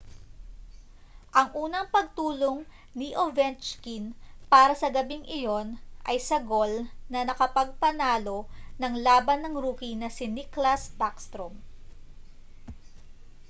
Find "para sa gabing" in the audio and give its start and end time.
4.53-5.21